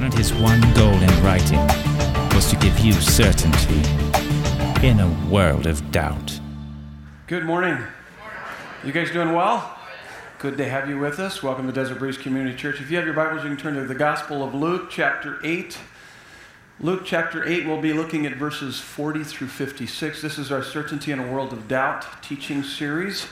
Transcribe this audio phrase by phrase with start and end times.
[0.00, 1.58] and his one goal in writing
[2.34, 3.82] was to give you certainty
[4.86, 6.40] in a world of doubt.
[7.26, 7.78] Good morning.
[8.84, 9.76] You guys doing well?
[10.38, 11.42] Good to have you with us.
[11.42, 12.80] Welcome to Desert Breeze Community Church.
[12.80, 15.76] If you have your Bibles, you can turn to the Gospel of Luke, chapter 8.
[16.80, 20.22] Luke chapter 8, we'll be looking at verses 40 through 56.
[20.22, 23.26] This is our Certainty in a World of Doubt teaching series.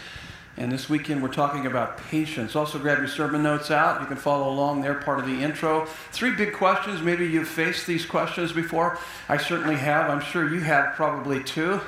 [0.59, 2.57] And this weekend we're talking about patience.
[2.57, 4.01] Also, grab your sermon notes out.
[4.01, 5.85] You can follow along there, part of the intro.
[6.13, 7.03] Three big questions.
[7.03, 8.99] Maybe you've faced these questions before.
[9.29, 10.09] I certainly have.
[10.09, 11.81] I'm sure you have probably too.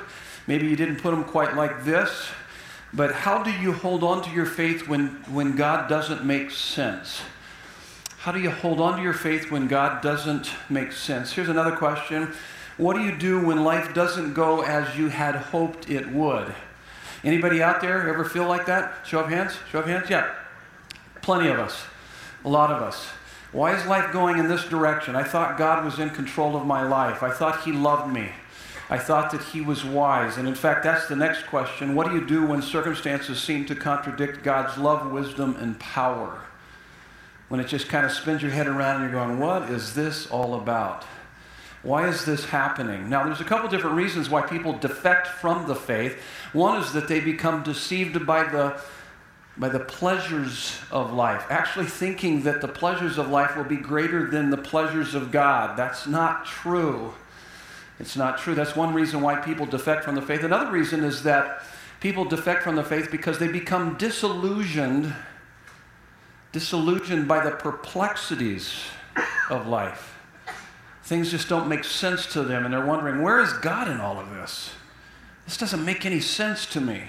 [0.45, 2.29] Maybe you didn't put them quite like this.
[2.93, 7.21] But how do you hold on to your faith when, when God doesn't make sense?
[8.19, 11.31] How do you hold on to your faith when God doesn't make sense?
[11.33, 12.33] Here's another question
[12.77, 16.53] What do you do when life doesn't go as you had hoped it would?
[17.23, 19.05] Anybody out there ever feel like that?
[19.05, 19.53] Show of hands?
[19.71, 20.09] Show of hands?
[20.09, 20.33] Yeah.
[21.21, 21.83] Plenty of us.
[22.45, 23.07] A lot of us.
[23.51, 25.15] Why is life going in this direction?
[25.15, 27.23] I thought God was in control of my life.
[27.23, 28.29] I thought He loved me.
[28.89, 30.37] I thought that He was wise.
[30.37, 31.95] And in fact, that's the next question.
[31.95, 36.41] What do you do when circumstances seem to contradict God's love, wisdom, and power?
[37.49, 40.27] When it just kind of spins your head around and you're going, what is this
[40.27, 41.03] all about?
[41.81, 43.09] Why is this happening?
[43.09, 46.21] Now, there's a couple different reasons why people defect from the faith.
[46.51, 48.81] One is that they become deceived by the
[49.57, 54.29] by the pleasures of life, actually thinking that the pleasures of life will be greater
[54.29, 55.75] than the pleasures of God.
[55.77, 57.13] That's not true.
[57.99, 58.55] It's not true.
[58.55, 60.43] That's one reason why people defect from the faith.
[60.43, 61.61] Another reason is that
[61.99, 65.13] people defect from the faith because they become disillusioned
[66.51, 68.73] disillusioned by the perplexities
[69.49, 70.18] of life.
[71.09, 74.19] Things just don't make sense to them, and they're wondering, where is God in all
[74.19, 74.69] of this?
[75.45, 77.01] This doesn't make any sense to me.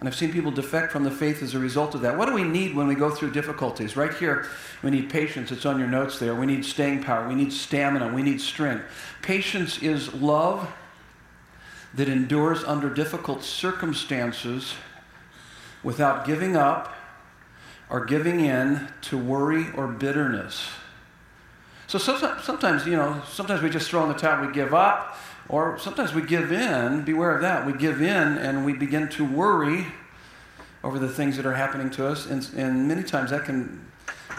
[0.00, 2.16] And I've seen people defect from the faith as a result of that.
[2.16, 3.94] What do we need when we go through difficulties?
[3.94, 4.46] Right here,
[4.82, 5.52] we need patience.
[5.52, 6.34] It's on your notes there.
[6.34, 7.28] We need staying power.
[7.28, 8.10] We need stamina.
[8.10, 8.86] We need strength.
[9.20, 10.72] Patience is love
[11.92, 14.76] that endures under difficult circumstances
[15.82, 16.94] without giving up
[17.90, 20.68] or giving in to worry or bitterness.
[21.94, 25.16] So sometimes, you know, sometimes we just throw in the towel, we give up,
[25.48, 27.04] or sometimes we give in.
[27.04, 27.64] Beware of that.
[27.64, 29.86] We give in and we begin to worry
[30.82, 33.88] over the things that are happening to us, and, and many times that can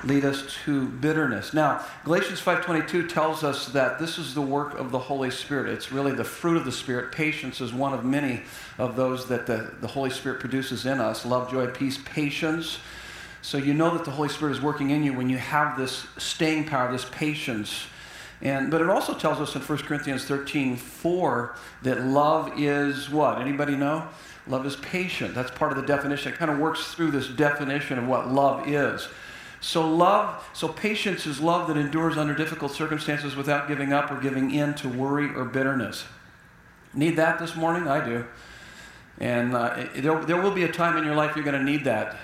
[0.03, 1.53] lead us to bitterness.
[1.53, 5.71] Now, Galatians 5:22 tells us that this is the work of the Holy Spirit.
[5.71, 7.13] It's really the fruit of the Spirit.
[7.13, 8.43] Patience is one of many
[8.77, 11.25] of those that the, the Holy Spirit produces in us.
[11.25, 12.79] Love, joy, peace, patience.
[13.45, 16.07] So you know that the Holy Spirit is working in you when you have this
[16.17, 17.85] staying power, this patience.
[18.41, 23.39] And, but it also tells us in 1 Corinthians 13, 4, that love is what?
[23.39, 24.07] Anybody know?
[24.47, 25.35] Love is patient.
[25.35, 26.33] That's part of the definition.
[26.33, 29.07] It kind of works through this definition of what love is.
[29.61, 34.19] So love, so patience is love that endures under difficult circumstances without giving up or
[34.19, 36.05] giving in to worry or bitterness.
[36.95, 37.87] Need that this morning?
[37.87, 38.25] I do.
[39.19, 41.83] And uh, there, there will be a time in your life you're going to need
[41.83, 42.17] that.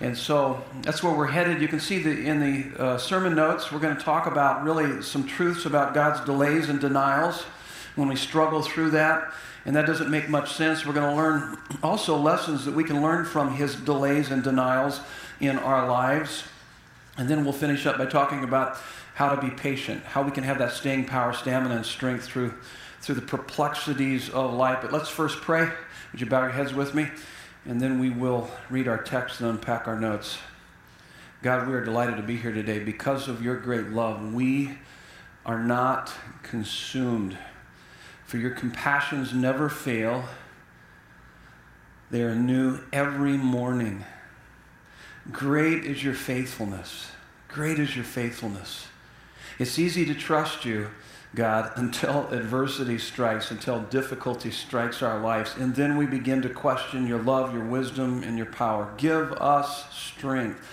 [0.00, 1.60] And so that's where we're headed.
[1.60, 5.02] You can see the, in the uh, sermon notes, we're going to talk about really
[5.02, 7.42] some truths about God's delays and denials
[7.96, 9.32] when we struggle through that.
[9.66, 10.86] And that doesn't make much sense.
[10.86, 15.00] We're going to learn also lessons that we can learn from his delays and denials
[15.40, 16.44] in our lives.
[17.16, 18.78] And then we'll finish up by talking about
[19.14, 22.54] how to be patient, how we can have that staying power, stamina, and strength through,
[23.00, 24.78] through the perplexities of life.
[24.80, 25.68] But let's first pray.
[26.12, 27.08] Would you bow your heads with me?
[27.68, 30.38] And then we will read our text and unpack our notes.
[31.42, 32.78] God, we are delighted to be here today.
[32.78, 34.78] Because of your great love, we
[35.44, 36.10] are not
[36.42, 37.36] consumed.
[38.24, 40.24] For your compassions never fail,
[42.10, 44.02] they are new every morning.
[45.30, 47.10] Great is your faithfulness.
[47.48, 48.86] Great is your faithfulness.
[49.58, 50.88] It's easy to trust you
[51.34, 55.54] God, until adversity strikes, until difficulty strikes our lives.
[55.56, 58.92] And then we begin to question your love, your wisdom, and your power.
[58.96, 60.64] Give us strength.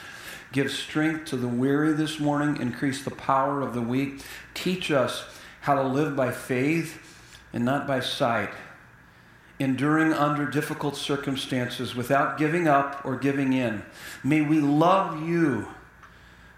[0.51, 2.61] Give strength to the weary this morning.
[2.61, 4.23] Increase the power of the weak.
[4.53, 5.25] Teach us
[5.61, 7.01] how to live by faith
[7.51, 8.51] and not by sight.
[9.59, 13.83] Enduring under difficult circumstances without giving up or giving in.
[14.23, 15.67] May we love you,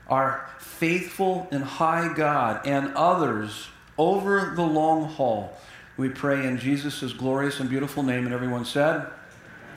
[0.08, 5.52] our faithful and high God, and others over the long haul.
[5.98, 8.26] We pray in Jesus' glorious and beautiful name.
[8.26, 9.08] And everyone said,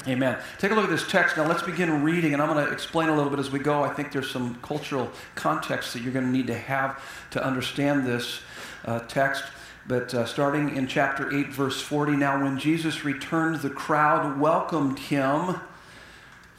[0.08, 0.38] Amen.
[0.58, 1.36] Take a look at this text.
[1.36, 3.82] Now let's begin reading, and I'm going to explain a little bit as we go.
[3.82, 7.02] I think there's some cultural context that you're going to need to have
[7.32, 8.40] to understand this
[8.86, 9.44] uh, text.
[9.86, 14.98] But uh, starting in chapter 8, verse 40, now when Jesus returned, the crowd welcomed
[14.98, 15.56] him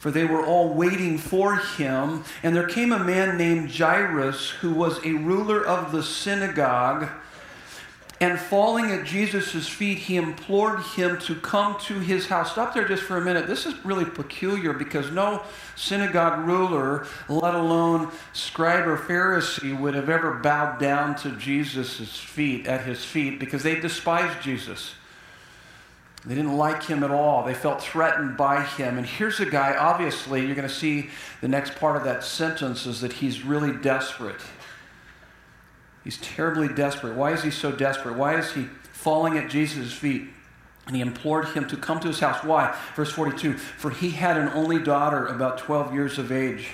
[0.02, 2.24] for they were all waiting for him.
[2.42, 7.08] And there came a man named Jairus, who was a ruler of the synagogue.
[8.22, 12.52] And falling at Jesus' feet, he implored him to come to his house.
[12.52, 13.48] Stop there just for a minute.
[13.48, 15.42] This is really peculiar because no
[15.74, 22.68] synagogue ruler, let alone scribe or Pharisee, would have ever bowed down to Jesus' feet,
[22.68, 24.94] at his feet, because they despised Jesus.
[26.24, 27.42] They didn't like him at all.
[27.42, 28.98] They felt threatened by him.
[28.98, 31.10] And here's a guy, obviously, you're going to see
[31.40, 34.40] the next part of that sentence is that he's really desperate.
[36.04, 37.14] He's terribly desperate.
[37.14, 38.16] Why is he so desperate?
[38.16, 40.28] Why is he falling at Jesus' feet?
[40.86, 42.42] And he implored him to come to his house.
[42.42, 42.76] Why?
[42.96, 46.70] Verse 42 For he had an only daughter about 12 years of age,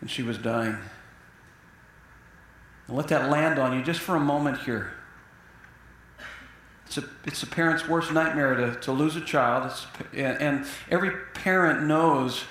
[0.00, 0.76] and she was dying.
[2.86, 4.92] And let that land on you just for a moment here.
[6.86, 9.70] It's a, it's a parent's worst nightmare to, to lose a child.
[10.14, 12.44] And every parent knows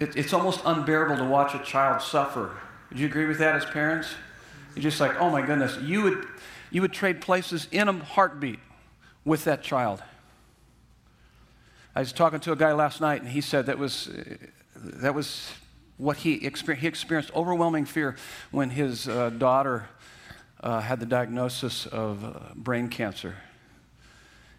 [0.00, 2.56] it, it's almost unbearable to watch a child suffer.
[2.88, 4.14] Would you agree with that as parents?
[4.74, 6.26] You're just like, oh my goodness, you would,
[6.70, 8.60] you would trade places in a heartbeat
[9.24, 10.02] with that child.
[11.94, 14.08] I was talking to a guy last night, and he said that was,
[14.76, 15.50] that was
[15.96, 16.82] what he experienced.
[16.82, 18.16] He experienced overwhelming fear
[18.50, 19.88] when his uh, daughter
[20.60, 23.36] uh, had the diagnosis of uh, brain cancer.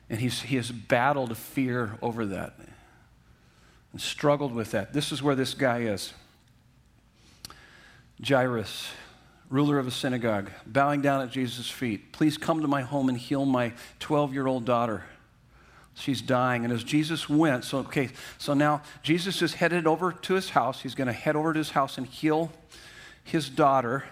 [0.09, 2.55] And he's, he has battled fear over that
[3.93, 4.93] and struggled with that.
[4.93, 6.13] This is where this guy is
[8.25, 8.89] Jairus,
[9.51, 12.11] ruler of a synagogue, bowing down at Jesus' feet.
[12.13, 15.03] Please come to my home and heal my 12 year old daughter.
[15.93, 16.63] She's dying.
[16.63, 20.81] And as Jesus went, so okay, so now Jesus is headed over to his house.
[20.81, 22.51] He's going to head over to his house and heal
[23.23, 24.05] his daughter.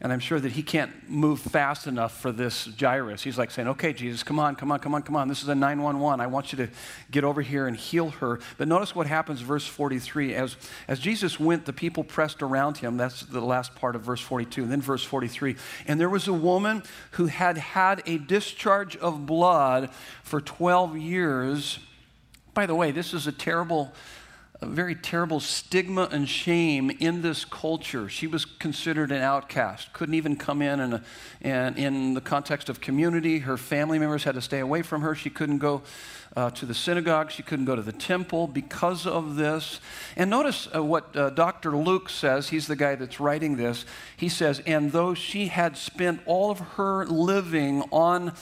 [0.00, 3.22] And I'm sure that he can't move fast enough for this Jairus.
[3.22, 5.26] He's like saying, Okay, Jesus, come on, come on, come on, come on.
[5.26, 6.20] This is a 911.
[6.20, 6.68] I want you to
[7.10, 8.38] get over here and heal her.
[8.58, 10.36] But notice what happens, verse 43.
[10.36, 10.56] As,
[10.86, 12.96] as Jesus went, the people pressed around him.
[12.96, 14.62] That's the last part of verse 42.
[14.62, 15.56] And then verse 43.
[15.88, 19.90] And there was a woman who had had a discharge of blood
[20.22, 21.80] for 12 years.
[22.54, 23.92] By the way, this is a terrible
[24.60, 28.08] a very terrible stigma and shame in this culture.
[28.08, 31.00] She was considered an outcast, couldn't even come in and,
[31.40, 33.38] and in the context of community.
[33.38, 35.14] Her family members had to stay away from her.
[35.14, 35.82] She couldn't go
[36.36, 39.80] uh, to the synagogue, she couldn't go to the temple because of this.
[40.16, 41.76] And notice uh, what uh, Dr.
[41.76, 42.48] Luke says.
[42.48, 43.84] He's the guy that's writing this.
[44.16, 48.34] He says, And though she had spent all of her living on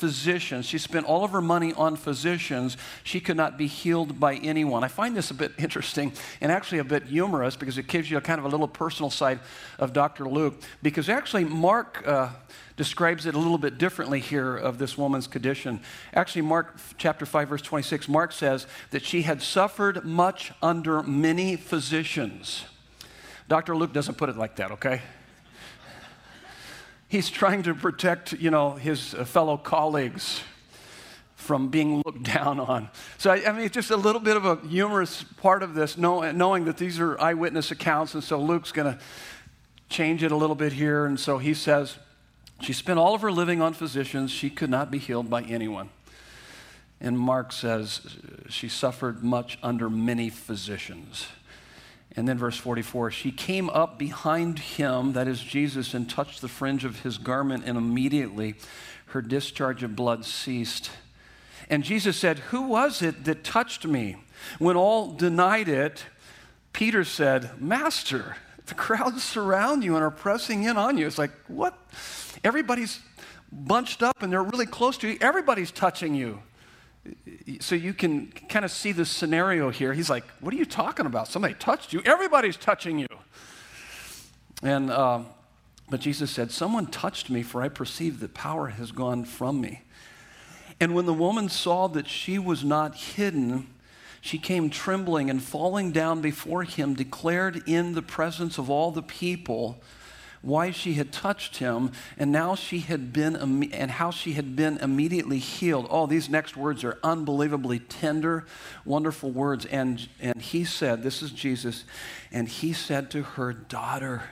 [0.00, 0.64] physicians.
[0.64, 2.78] She spent all of her money on physicians.
[3.04, 4.82] She could not be healed by anyone.
[4.82, 8.16] I find this a bit interesting and actually a bit humorous because it gives you
[8.16, 9.40] a kind of a little personal side
[9.78, 10.26] of Dr.
[10.26, 10.60] Luke.
[10.82, 12.02] Because actually, Mark.
[12.06, 12.30] Uh,
[12.76, 15.78] describes it a little bit differently here of this woman's condition.
[16.14, 21.56] Actually, Mark chapter 5, verse 26, Mark says that she had suffered much under many
[21.56, 22.64] physicians.
[23.48, 23.76] Dr.
[23.76, 25.02] Luke doesn't put it like that, okay?
[27.10, 30.42] He's trying to protect, you know, his uh, fellow colleagues
[31.34, 32.88] from being looked down on.
[33.18, 35.98] So, I, I, mean, it's just a little bit of a humorous part of this,
[35.98, 38.98] know, knowing that these are eyewitness accounts, and so Luke's going to
[39.88, 41.04] change it a little bit here.
[41.04, 41.98] And so he says,
[42.60, 44.30] She spent all of her living on physicians.
[44.30, 45.90] She could not be healed by anyone.
[47.00, 48.18] And Mark says,
[48.48, 51.26] She suffered much under many physicians.
[52.16, 56.48] And then verse 44 she came up behind him, that is Jesus, and touched the
[56.48, 58.54] fringe of his garment, and immediately
[59.06, 60.90] her discharge of blood ceased.
[61.68, 64.16] And Jesus said, Who was it that touched me?
[64.58, 66.04] When all denied it,
[66.72, 71.06] Peter said, Master, the crowds surround you and are pressing in on you.
[71.06, 71.76] It's like, what?
[72.42, 73.00] Everybody's
[73.52, 75.18] bunched up and they're really close to you.
[75.20, 76.40] Everybody's touching you
[77.60, 79.92] so you can kind of see the scenario here.
[79.92, 81.28] He's like, What are you talking about?
[81.28, 82.02] Somebody touched you.
[82.04, 83.08] Everybody's touching you.
[84.62, 85.20] And, uh,
[85.88, 89.82] but Jesus said, Someone touched me, for I perceive that power has gone from me.
[90.78, 93.68] And when the woman saw that she was not hidden,
[94.20, 99.02] she came trembling and falling down before him, declared in the presence of all the
[99.02, 99.82] people
[100.42, 103.36] why she had touched him and now she had been
[103.72, 105.86] and how she had been immediately healed.
[105.90, 108.46] Oh these next words are unbelievably tender
[108.84, 109.66] wonderful words.
[109.66, 111.84] And and he said this is jesus
[112.32, 114.22] and he said to her daughter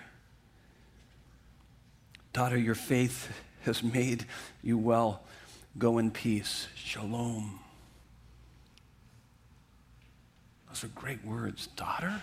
[2.32, 3.30] daughter your faith
[3.62, 4.24] has made
[4.62, 5.22] you well.
[5.76, 6.68] Go in peace.
[6.74, 7.60] Shalom.
[10.68, 11.66] Those are great words.
[11.68, 12.22] Daughter?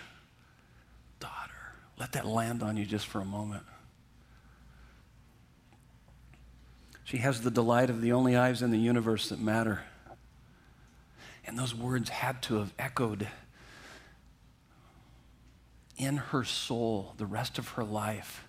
[1.20, 1.52] Daughter.
[1.98, 3.64] Let that land on you just for a moment
[7.06, 9.82] She has the delight of the only eyes in the universe that matter.
[11.46, 13.28] And those words had to have echoed
[15.96, 18.48] in her soul the rest of her life.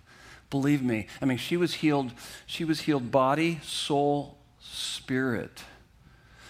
[0.50, 1.06] Believe me.
[1.22, 2.10] I mean, she was healed.
[2.46, 5.62] She was healed body, soul, spirit.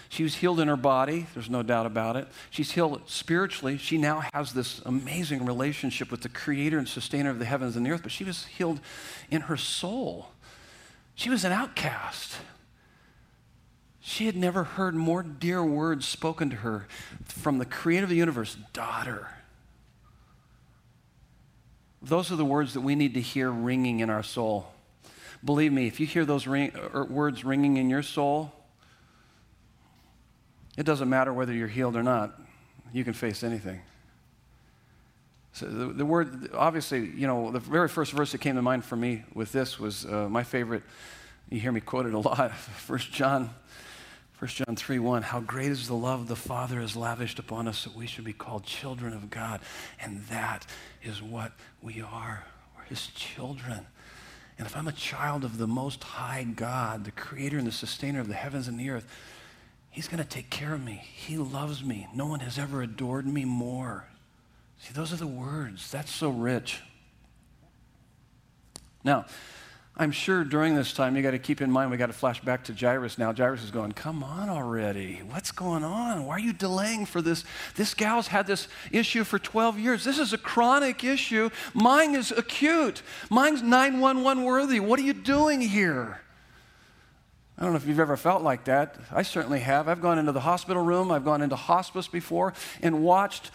[0.09, 2.27] She was healed in her body, there's no doubt about it.
[2.49, 3.77] She's healed spiritually.
[3.77, 7.85] She now has this amazing relationship with the creator and sustainer of the heavens and
[7.85, 8.79] the earth, but she was healed
[9.29, 10.29] in her soul.
[11.19, 12.37] She was an outcast.
[13.99, 16.87] She had never heard more dear words spoken to her
[17.25, 19.27] from the creator of the universe, daughter.
[22.01, 24.71] Those are the words that we need to hear ringing in our soul.
[25.43, 28.53] Believe me, if you hear those ring, er, words ringing in your soul,
[30.77, 32.39] it doesn't matter whether you're healed or not.
[32.93, 33.81] You can face anything.
[35.53, 38.85] So the, the, word, obviously, you know, the very first verse that came to mind
[38.85, 40.83] for me with this was uh, my favorite.
[41.49, 42.53] You hear me quote it a lot.
[42.55, 43.49] First John,
[44.33, 45.23] First John 3 1.
[45.23, 48.33] How great is the love the Father has lavished upon us that we should be
[48.33, 49.61] called children of God.
[49.99, 50.67] And that
[51.01, 52.45] is what we are.
[52.77, 53.87] We're His children.
[54.59, 58.19] And if I'm a child of the Most High God, the Creator and the Sustainer
[58.19, 59.07] of the heavens and the earth,
[59.89, 61.01] He's going to take care of me.
[61.03, 62.07] He loves me.
[62.13, 64.08] No one has ever adored me more.
[64.79, 65.91] See, those are the words.
[65.91, 66.81] That's so rich.
[69.03, 69.25] Now,
[69.95, 72.39] I'm sure during this time you got to keep in mind we got to flash
[72.41, 73.33] back to Jairus now.
[73.33, 75.21] Jairus is going, "Come on already.
[75.29, 76.25] What's going on?
[76.25, 77.43] Why are you delaying for this?
[77.75, 80.05] This gal's had this issue for 12 years.
[80.05, 81.49] This is a chronic issue.
[81.73, 83.01] Mine is acute.
[83.29, 84.79] Mine's 911 worthy.
[84.79, 86.21] What are you doing here?"
[87.57, 88.95] I don't know if you've ever felt like that.
[89.11, 89.89] I certainly have.
[89.89, 93.51] I've gone into the hospital room, I've gone into hospice before and watched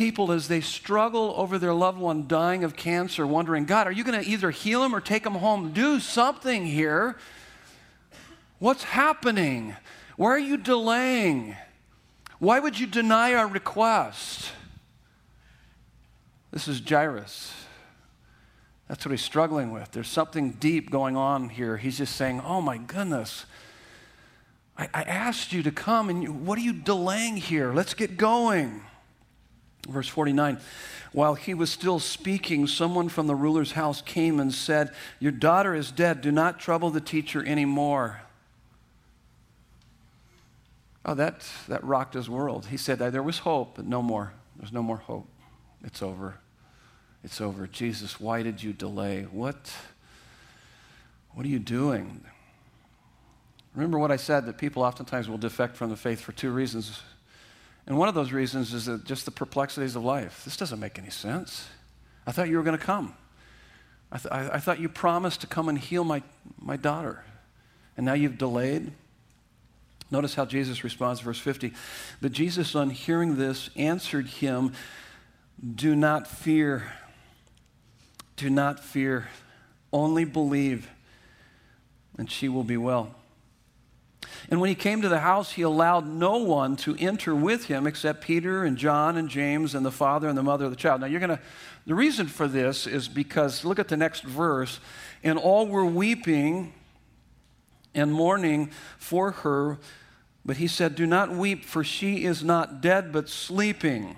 [0.00, 4.02] people as they struggle over their loved one dying of cancer, wondering, God, are you
[4.02, 5.72] going to either heal them or take them home?
[5.72, 7.18] Do something here.
[8.60, 9.76] What's happening?
[10.16, 11.54] Why are you delaying?
[12.38, 14.52] Why would you deny our request?
[16.50, 17.52] This is Jairus.
[18.88, 19.90] That's what he's struggling with.
[19.90, 21.76] There's something deep going on here.
[21.76, 23.44] He's just saying, Oh my goodness,
[24.78, 27.74] I, I asked you to come, and you, what are you delaying here?
[27.74, 28.80] Let's get going.
[29.88, 30.58] Verse 49
[31.12, 35.74] While he was still speaking, someone from the ruler's house came and said, Your daughter
[35.74, 36.20] is dead.
[36.20, 38.22] Do not trouble the teacher anymore.
[41.04, 42.66] Oh, that, that rocked his world.
[42.66, 44.34] He said, There was hope, but no more.
[44.56, 45.26] There's no more hope.
[45.82, 46.36] It's over.
[47.24, 47.66] It's over.
[47.66, 49.26] Jesus, why did you delay?
[49.30, 49.72] What,
[51.32, 52.24] what are you doing?
[53.74, 57.02] Remember what I said that people oftentimes will defect from the faith for two reasons.
[57.86, 60.44] And one of those reasons is that just the perplexities of life.
[60.44, 61.68] This doesn't make any sense.
[62.26, 63.14] I thought you were going to come.
[64.12, 66.22] I, th- I, I thought you promised to come and heal my,
[66.60, 67.24] my daughter.
[67.96, 68.92] And now you've delayed.
[70.10, 71.72] Notice how Jesus responds, verse 50.
[72.20, 74.72] But Jesus, on hearing this, answered him,
[75.74, 76.92] Do not fear.
[78.36, 79.28] Do not fear,
[79.92, 80.88] only believe,
[82.16, 83.14] and she will be well.
[84.48, 87.86] And when he came to the house, he allowed no one to enter with him
[87.86, 91.00] except Peter and John and James and the father and the mother of the child.
[91.00, 91.40] Now, you're going to,
[91.86, 94.80] the reason for this is because, look at the next verse.
[95.22, 96.72] And all were weeping
[97.94, 99.78] and mourning for her.
[100.44, 104.16] But he said, Do not weep, for she is not dead, but sleeping.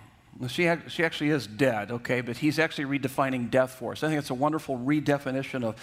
[0.49, 4.02] She, she actually is dead, okay, but he's actually redefining death for us.
[4.02, 5.76] I think it's a wonderful redefinition of,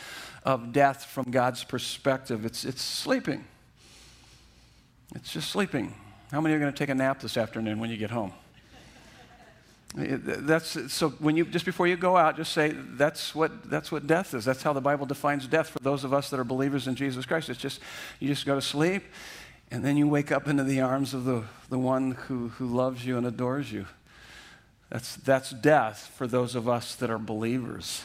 [0.44, 2.46] of death from God's perspective.
[2.46, 3.46] It's, it's sleeping,
[5.16, 5.94] it's just sleeping.
[6.32, 8.34] How many are going to take a nap this afternoon when you get home?
[9.96, 14.06] That's so when you just before you go out, just say that's what that's what
[14.06, 14.46] death is.
[14.46, 17.26] That's how the Bible defines death for those of us that are believers in Jesus
[17.26, 17.50] Christ.
[17.50, 17.80] It's just
[18.20, 19.04] you just go to sleep,
[19.72, 23.06] and then you wake up into the arms of the, the one who, who loves
[23.06, 23.86] you and adores you.
[24.90, 28.04] That's, that's death for those of us that are believers.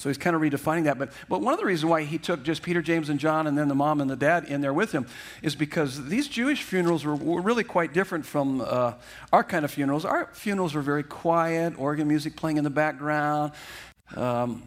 [0.00, 0.98] So he's kind of redefining that.
[0.98, 3.58] But, but one of the reasons why he took just Peter, James, and John, and
[3.58, 5.06] then the mom and the dad in there with him
[5.42, 8.94] is because these Jewish funerals were, were really quite different from uh,
[9.30, 10.06] our kind of funerals.
[10.06, 13.52] Our funerals were very quiet, organ music playing in the background,
[14.16, 14.66] um,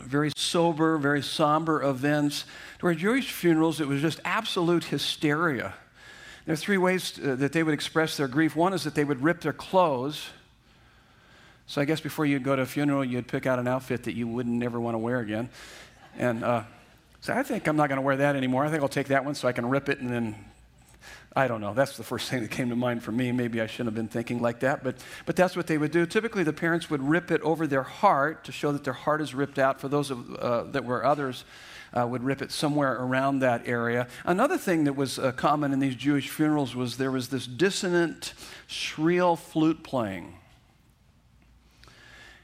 [0.00, 2.46] very sober, very somber events.
[2.80, 5.74] Where Jewish funerals, it was just absolute hysteria.
[6.46, 8.56] There are three ways uh, that they would express their grief.
[8.56, 10.30] One is that they would rip their clothes
[11.70, 14.14] so I guess before you'd go to a funeral, you'd pick out an outfit that
[14.16, 15.48] you wouldn't never want to wear again.
[16.18, 16.64] And uh,
[17.20, 18.64] so I think I'm not going to wear that anymore.
[18.64, 20.34] I think I'll take that one so I can rip it and then
[21.36, 21.72] I don't know.
[21.72, 23.30] That's the first thing that came to mind for me.
[23.30, 24.96] Maybe I shouldn't have been thinking like that, but,
[25.26, 26.06] but that's what they would do.
[26.06, 29.32] Typically, the parents would rip it over their heart to show that their heart is
[29.32, 29.80] ripped out.
[29.80, 31.44] For those of, uh, that were others,
[31.96, 34.08] uh, would rip it somewhere around that area.
[34.24, 38.34] Another thing that was uh, common in these Jewish funerals was there was this dissonant,
[38.66, 40.34] shrill flute playing.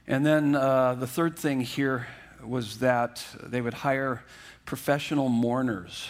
[0.08, 2.06] And then uh, the third thing here
[2.44, 4.22] was that they would hire
[4.64, 6.08] professional mourners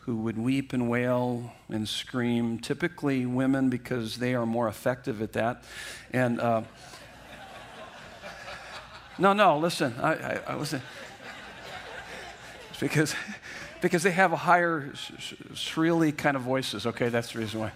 [0.00, 5.32] who would weep and wail and scream, typically women because they are more effective at
[5.32, 5.64] that.
[6.12, 6.62] And uh,
[9.18, 10.82] no, no, listen, I, I, I listen.
[12.70, 13.14] It's because,
[13.80, 14.92] because they have a higher,
[15.54, 16.86] shrilly kind of voices.
[16.86, 17.72] Okay, that's the reason why.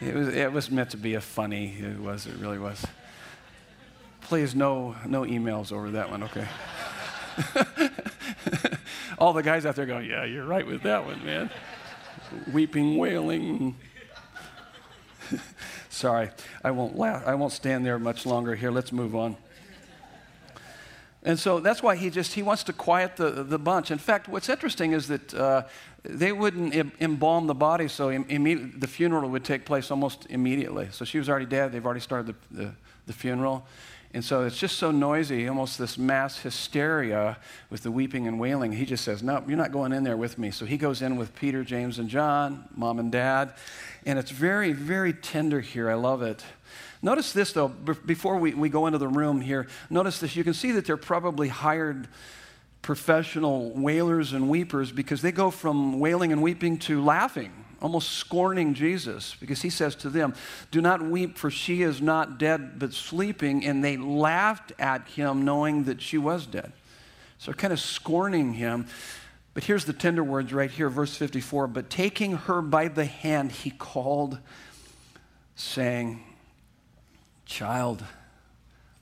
[0.00, 1.76] It was, it was meant to be a funny.
[1.78, 2.26] It was.
[2.26, 2.84] It really was.
[4.26, 6.24] Please, no, no emails over that one.
[6.24, 6.48] Okay.
[9.18, 11.48] All the guys out there go, yeah, you're right with that one, man.
[12.52, 13.76] Weeping, wailing.
[15.90, 16.30] Sorry,
[16.64, 17.22] I won't laugh.
[17.24, 18.72] I won't stand there much longer here.
[18.72, 19.36] Let's move on.
[21.22, 23.92] And so that's why he just he wants to quiet the, the bunch.
[23.92, 25.62] In fact, what's interesting is that uh,
[26.02, 30.88] they wouldn't embalm the body, so Im- the funeral would take place almost immediately.
[30.90, 31.70] So she was already dead.
[31.70, 32.72] They've already started the, the,
[33.06, 33.64] the funeral.
[34.14, 37.38] And so it's just so noisy, almost this mass hysteria
[37.70, 38.72] with the weeping and wailing.
[38.72, 40.50] He just says, No, you're not going in there with me.
[40.50, 43.54] So he goes in with Peter, James, and John, mom and dad.
[44.06, 45.90] And it's very, very tender here.
[45.90, 46.44] I love it.
[47.02, 49.66] Notice this, though, before we, we go into the room here.
[49.90, 50.34] Notice this.
[50.34, 52.08] You can see that they're probably hired
[52.86, 57.52] professional wailers and weepers because they go from wailing and weeping to laughing,
[57.86, 60.34] almost scorning Jesus, because he says to them,
[60.72, 63.64] Do not weep, for she is not dead but sleeping.
[63.64, 66.72] And they laughed at him, knowing that she was dead.
[67.38, 68.88] So kind of scorning him.
[69.54, 71.68] But here's the tender words right here, verse 54.
[71.68, 74.40] But taking her by the hand, he called,
[75.54, 76.24] saying,
[77.44, 78.02] Child,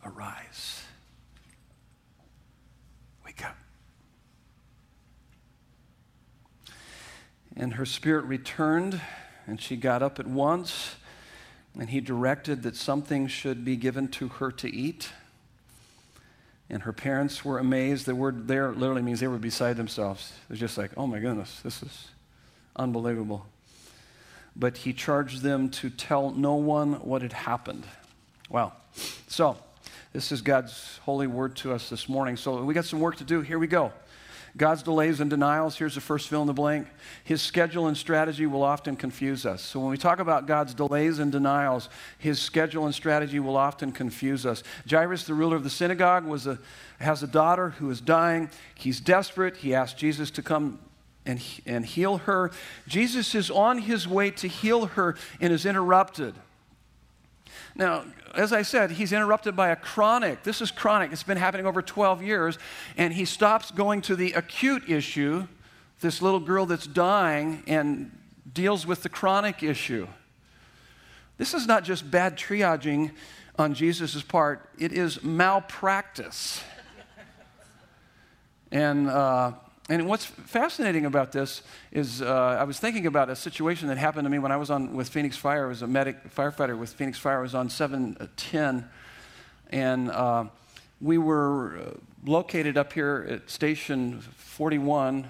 [0.05, 0.83] arise.
[3.25, 3.57] Wake up.
[7.57, 9.01] And her spirit returned,
[9.47, 10.97] and she got up at once,
[11.79, 15.11] and he directed that something should be given to her to eat.
[16.71, 18.07] And her parents were amazed.
[18.07, 20.33] The word there literally means they were beside themselves.
[20.49, 22.09] They're just like, oh my goodness, this is
[22.75, 23.47] unbelievable.
[24.57, 27.85] But he charged them to tell no one what had happened.
[28.49, 28.75] Well,
[29.29, 29.57] so
[30.13, 32.37] this is God's holy word to us this morning.
[32.37, 33.41] So we got some work to do.
[33.41, 33.93] Here we go.
[34.57, 36.87] God's delays and denials, here's the first fill in the blank.
[37.25, 39.63] His schedule and strategy will often confuse us.
[39.63, 41.89] So when we talk about God's delays and denials,
[42.19, 44.63] his schedule and strategy will often confuse us.
[44.89, 46.59] Jairus, the ruler of the synagogue, was a,
[47.01, 48.49] has a daughter who is dying.
[48.77, 49.57] He's desperate.
[49.57, 50.79] He asks Jesus to come
[51.27, 52.53] and, and heal her.
[52.87, 56.35] Jesus is on his way to heal her and is interrupted.
[57.75, 60.43] Now, as I said, he's interrupted by a chronic.
[60.43, 61.13] This is chronic.
[61.13, 62.59] It's been happening over 12 years.
[62.97, 65.47] And he stops going to the acute issue,
[66.01, 68.17] this little girl that's dying, and
[68.53, 70.07] deals with the chronic issue.
[71.37, 73.11] This is not just bad triaging
[73.59, 76.61] on Jesus' part, it is malpractice.
[78.73, 79.53] and uh,
[79.91, 84.25] and what's fascinating about this is uh, I was thinking about a situation that happened
[84.25, 85.67] to me when I was on with Phoenix Fire.
[85.67, 87.41] I was a medic firefighter with Phoenix Fire.
[87.41, 88.89] I was on 710,
[89.69, 90.47] and uh,
[91.03, 91.91] we were uh,
[92.25, 95.29] located up here at Station 41,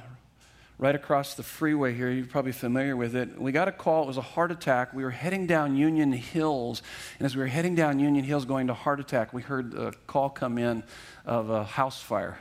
[0.78, 2.08] right across the freeway here.
[2.12, 3.36] You're probably familiar with it.
[3.40, 4.04] We got a call.
[4.04, 4.94] It was a heart attack.
[4.94, 6.80] We were heading down Union Hills,
[7.18, 9.92] and as we were heading down Union Hills going to heart attack, we heard a
[10.06, 10.84] call come in
[11.26, 12.38] of a house fire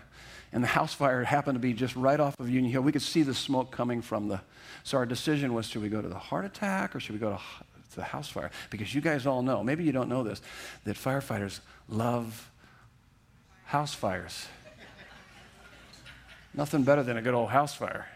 [0.54, 2.84] and the house fire happened to be just right off of Union Hill.
[2.84, 4.40] We could see the smoke coming from the.
[4.84, 7.32] So our decision was: should we go to the heart attack or should we go
[7.32, 7.40] to,
[7.96, 8.50] the house fire?
[8.72, 10.42] Because you guys all know, maybe you don't know this,
[10.84, 12.50] that firefighters love
[13.66, 14.48] house fires.
[16.56, 18.08] Nothing better than a good old house fire.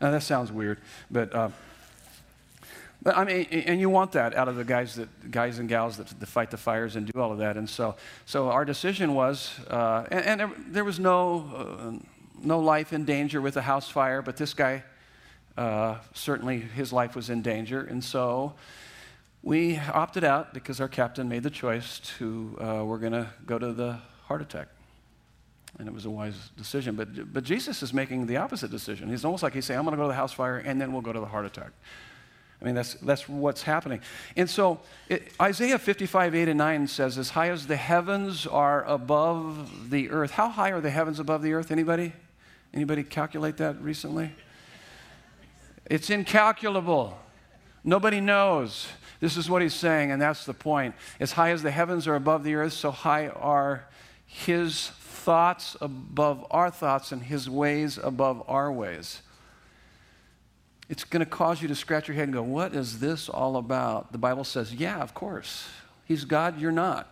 [0.00, 0.78] Now that sounds weird,
[1.10, 1.34] but.
[1.34, 1.50] Uh,
[3.02, 5.96] but I mean, and you want that out of the guys that guys and gals
[5.96, 7.56] that, that fight the fires and do all of that.
[7.56, 12.06] And so, so our decision was, uh, and, and there, there, was no uh,
[12.40, 14.84] no life in danger with a house fire, but this guy
[15.56, 18.54] uh, certainly his life was in danger, and so
[19.42, 23.58] we opted out because our captain made the choice to uh, we're going to go
[23.58, 24.68] to the heart attack.
[25.78, 26.94] And it was a wise decision.
[26.94, 29.08] But, but Jesus is making the opposite decision.
[29.08, 30.92] He's almost like he's saying, I'm going to go to the house fire and then
[30.92, 31.70] we'll go to the heart attack.
[32.62, 34.00] I mean, that's, that's what's happening.
[34.36, 38.84] And so it, Isaiah 55, 8 and 9 says, As high as the heavens are
[38.84, 40.30] above the earth.
[40.30, 41.72] How high are the heavens above the earth?
[41.72, 42.12] Anybody?
[42.72, 44.30] Anybody calculate that recently?
[45.86, 47.18] It's incalculable.
[47.82, 48.86] Nobody knows.
[49.18, 50.94] This is what he's saying, and that's the point.
[51.18, 53.88] As high as the heavens are above the earth, so high are
[54.24, 59.22] his thoughts above our thoughts and his ways above our ways
[60.92, 63.56] it's going to cause you to scratch your head and go, What is this all
[63.56, 64.12] about?
[64.12, 65.66] The Bible says, Yeah, of course.
[66.04, 67.08] He's God, you're not.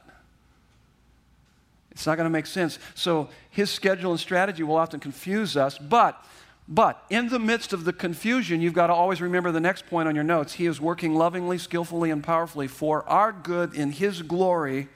[1.90, 2.78] It's not going to make sense.
[2.94, 6.22] So his schedule and strategy will often confuse us, but
[6.68, 10.06] but in the midst of the confusion, you've got to always remember the next point
[10.06, 10.52] on your notes.
[10.52, 14.88] He is working lovingly, skillfully, and powerfully for our good in His glory,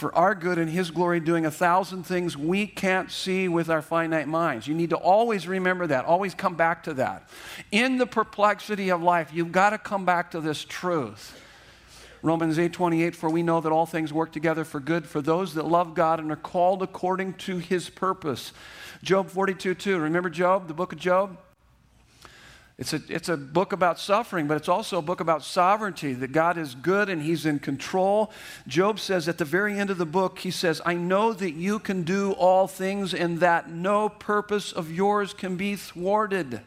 [0.00, 3.82] for our good and His glory, doing a thousand things we can't see with our
[3.82, 4.66] finite minds.
[4.66, 7.28] You need to always remember that, always come back to that.
[7.70, 11.38] In the perplexity of life, you've got to come back to this truth.
[12.22, 15.66] Romans 8:28 for we know that all things work together for good for those that
[15.66, 18.52] love God and are called according to his purpose.
[19.02, 19.98] Job 42 2.
[19.98, 21.38] Remember Job, the book of Job?
[22.80, 26.32] It's a, it's a book about suffering, but it's also a book about sovereignty, that
[26.32, 28.32] God is good and He's in control.
[28.66, 31.78] Job says at the very end of the book, he says, I know that you
[31.78, 36.62] can do all things and that no purpose of yours can be thwarted.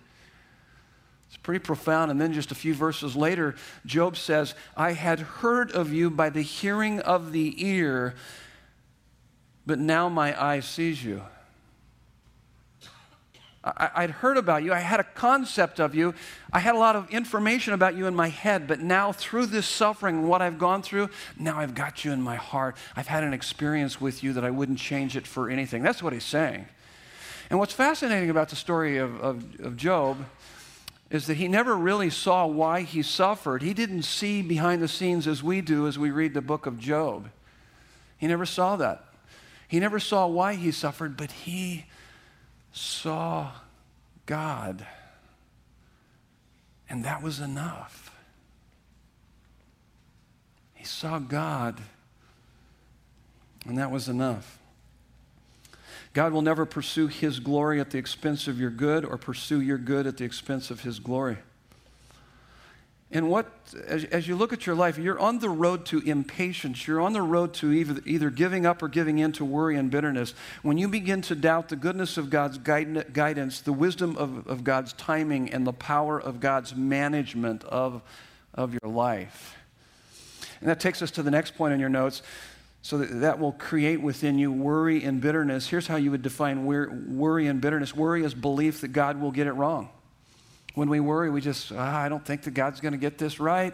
[1.29, 2.11] It's pretty profound.
[2.11, 6.29] And then just a few verses later, Job says, I had heard of you by
[6.29, 8.13] the hearing of the ear,
[9.65, 11.23] but now my eye sees you.
[13.63, 14.73] I, would heard about you.
[14.73, 16.13] I had a concept of you.
[16.51, 19.65] I had a lot of information about you in my head, but now through this
[19.65, 22.75] suffering and what I've gone through, now I've got you in my heart.
[22.95, 25.81] I've had an experience with you that I wouldn't change it for anything.
[25.81, 26.65] That's what he's saying.
[27.49, 30.25] And what's fascinating about the story of, of, of Job
[31.09, 33.61] is that he never really saw why he suffered.
[33.61, 36.79] He didn't see behind the scenes as we do as we read the book of
[36.79, 37.29] Job.
[38.17, 39.05] He never saw that.
[39.67, 41.85] He never saw why he suffered, but he
[42.73, 43.51] saw
[44.25, 44.85] God.
[46.89, 48.11] And that was enough.
[50.73, 51.79] He saw God,
[53.65, 54.59] and that was enough.
[56.13, 59.77] God will never pursue his glory at the expense of your good or pursue your
[59.77, 61.37] good at the expense of his glory.
[63.13, 63.45] And what,
[63.87, 66.87] as, as, you look at your life, you're on the road to impatience.
[66.87, 69.91] You're on the road to either, either giving up or giving in to worry and
[69.91, 70.33] bitterness.
[70.63, 74.93] When you begin to doubt the goodness of God's guidance, the wisdom of, of God's
[74.93, 78.01] timing, and the power of God's management of,
[78.55, 79.57] of your life.
[80.59, 82.23] And that takes us to the next point in your notes
[82.81, 85.67] so that, that will create within you worry and bitterness.
[85.67, 89.45] Here's how you would define worry and bitterness worry is belief that God will get
[89.45, 89.89] it wrong.
[90.75, 93.39] When we worry, we just, ah, I don't think that God's going to get this
[93.39, 93.73] right.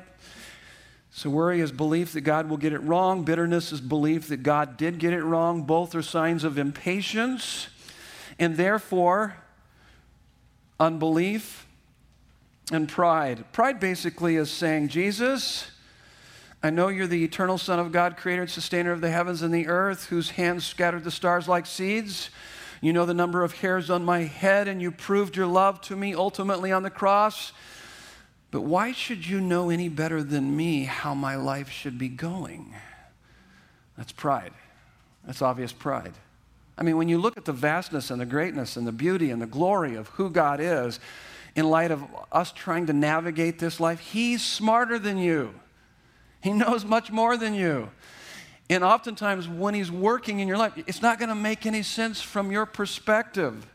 [1.12, 3.23] So, worry is belief that God will get it wrong.
[3.23, 5.63] Bitterness is belief that God did get it wrong.
[5.63, 7.69] Both are signs of impatience.
[8.38, 9.38] And therefore,
[10.79, 11.65] unbelief
[12.71, 13.43] and pride.
[13.51, 15.71] Pride basically is saying, Jesus,
[16.62, 19.53] I know you're the eternal Son of God, creator and sustainer of the heavens and
[19.53, 22.29] the earth, whose hands scattered the stars like seeds.
[22.81, 25.95] You know the number of hairs on my head, and you proved your love to
[25.95, 27.51] me ultimately on the cross.
[28.51, 32.73] But why should you know any better than me how my life should be going?
[33.97, 34.53] That's pride.
[35.25, 36.13] That's obvious pride.
[36.77, 39.41] I mean, when you look at the vastness and the greatness and the beauty and
[39.41, 40.99] the glory of who God is,
[41.55, 45.53] in light of us trying to navigate this life, He's smarter than you.
[46.41, 47.89] He knows much more than you.
[48.69, 52.21] And oftentimes, when He's working in your life, it's not going to make any sense
[52.21, 53.65] from your perspective.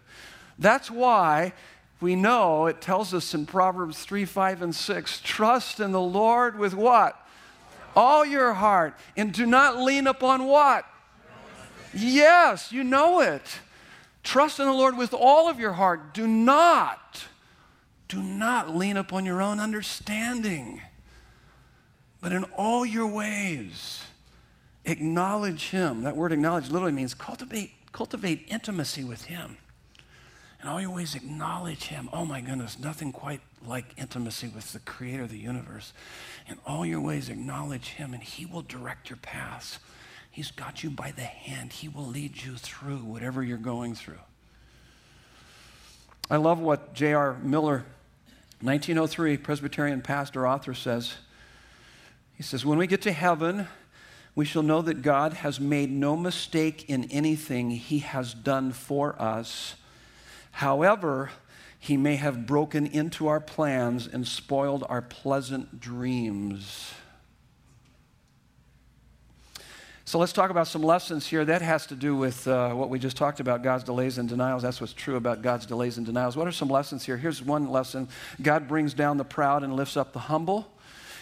[0.58, 1.52] That's why
[2.00, 6.58] we know it tells us in Proverbs 3, 5, and 6 trust in the Lord
[6.58, 7.20] with what?
[7.96, 8.94] All your heart.
[9.16, 10.84] And do not lean upon what?
[11.92, 13.60] Yes, you know it.
[14.22, 16.14] Trust in the Lord with all of your heart.
[16.14, 17.24] Do not,
[18.08, 20.80] do not lean upon your own understanding.
[22.20, 24.02] But in all your ways,
[24.84, 26.02] acknowledge Him.
[26.02, 29.56] That word acknowledge literally means cultivate, cultivate intimacy with Him.
[30.62, 32.08] In all your ways, acknowledge Him.
[32.12, 35.92] Oh my goodness, nothing quite like intimacy with the Creator of the universe.
[36.48, 39.78] In all your ways, acknowledge Him, and He will direct your paths.
[40.30, 41.74] He's got you by the hand.
[41.74, 44.18] He will lead you through whatever you're going through.
[46.30, 47.36] I love what J.R.
[47.42, 47.84] Miller,
[48.60, 51.14] 1903 Presbyterian pastor, author, says.
[52.34, 53.68] He says, When we get to heaven,
[54.34, 59.20] we shall know that God has made no mistake in anything he has done for
[59.20, 59.76] us.
[60.52, 61.30] However,
[61.78, 66.92] he may have broken into our plans and spoiled our pleasant dreams.
[70.06, 71.44] So let's talk about some lessons here.
[71.44, 74.62] That has to do with uh, what we just talked about God's delays and denials.
[74.62, 76.36] That's what's true about God's delays and denials.
[76.36, 77.16] What are some lessons here?
[77.16, 78.08] Here's one lesson
[78.42, 80.73] God brings down the proud and lifts up the humble.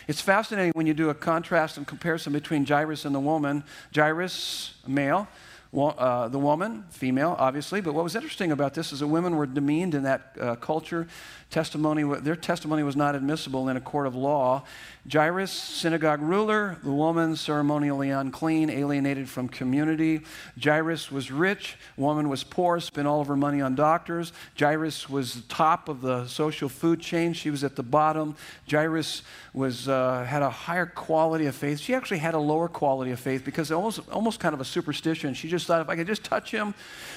[0.08, 3.64] It's fascinating when you do a contrast and comparison between Jairus and the woman.
[3.94, 5.28] Jairus, male,
[5.74, 7.80] uh, the woman, female, obviously.
[7.80, 11.06] But what was interesting about this is that women were demeaned in that uh, culture.
[11.48, 14.64] Testimony, their testimony was not admissible in a court of law.
[15.10, 20.22] Jairus, synagogue ruler, the woman ceremonially unclean, alienated from community.
[20.62, 24.32] Jairus was rich, woman was poor, spent all of her money on doctors.
[24.58, 27.32] Jairus was the top of the social food chain.
[27.32, 28.36] She was at the bottom.
[28.70, 31.80] Jairus was, uh, had a higher quality of faith.
[31.80, 35.34] She actually had a lower quality of faith because almost, almost kind of a superstition.
[35.34, 36.74] She just thought if I could just touch him,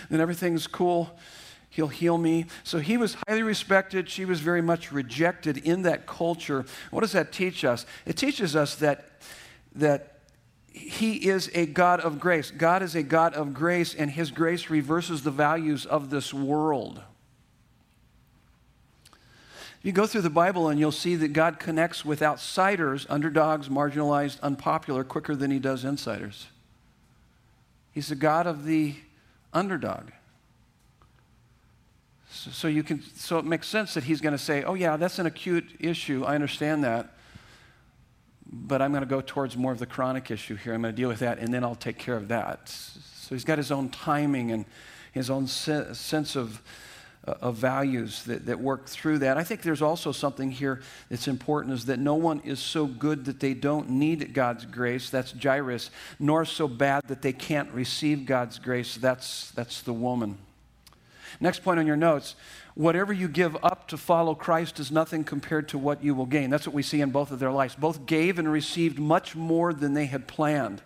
[0.10, 1.18] then everything's cool.
[1.70, 2.46] He'll heal me.
[2.64, 4.10] So he was highly respected.
[4.10, 6.66] She was very much rejected in that culture.
[6.92, 7.86] What does that teach us?
[8.06, 9.10] It teaches us that,
[9.76, 10.20] that
[10.72, 12.52] he is a God of grace.
[12.52, 17.02] God is a God of grace, and his grace reverses the values of this world.
[19.86, 24.42] You go through the Bible and you'll see that God connects with outsiders, underdogs, marginalized,
[24.42, 26.48] unpopular, quicker than he does insiders.
[27.96, 28.94] He's the God of the
[29.54, 30.10] underdog.
[32.30, 34.98] So, so you can, so it makes sense that he's going to say, "Oh yeah,
[34.98, 36.26] that's an acute issue.
[36.26, 37.16] I understand that,
[38.46, 40.74] but I'm going to go towards more of the chronic issue here.
[40.74, 43.46] I'm going to deal with that, and then I'll take care of that." So he's
[43.46, 44.66] got his own timing and
[45.14, 46.62] his own se- sense of
[47.28, 49.38] of values that, that work through that.
[49.38, 53.26] I think there's also something here that's important is that no one is so good
[53.26, 55.10] that they don't need God's grace.
[55.10, 58.96] That's Jairus, nor so bad that they can't receive God's grace.
[58.96, 60.38] That's, that's the woman.
[61.40, 62.36] Next point on your notes
[62.76, 66.50] whatever you give up to follow Christ is nothing compared to what you will gain.
[66.50, 67.74] That's what we see in both of their lives.
[67.74, 70.82] Both gave and received much more than they had planned.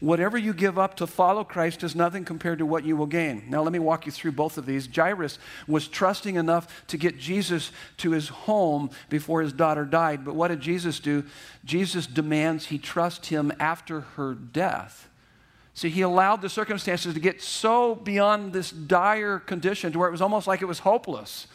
[0.00, 3.44] Whatever you give up to follow Christ is nothing compared to what you will gain.
[3.48, 4.88] Now, let me walk you through both of these.
[4.94, 10.24] Jairus was trusting enough to get Jesus to his home before his daughter died.
[10.24, 11.24] But what did Jesus do?
[11.64, 15.08] Jesus demands he trust him after her death.
[15.74, 20.12] See, he allowed the circumstances to get so beyond this dire condition to where it
[20.12, 21.46] was almost like it was hopeless.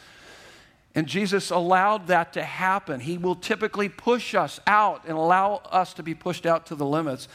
[0.96, 3.00] And Jesus allowed that to happen.
[3.00, 6.86] He will typically push us out and allow us to be pushed out to the
[6.86, 7.28] limits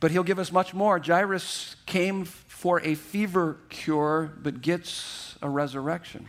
[0.00, 0.98] but he'll give us much more.
[0.98, 6.28] Jairus came for a fever cure, but gets a resurrection.